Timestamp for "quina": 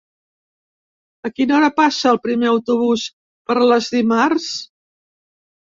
1.39-1.55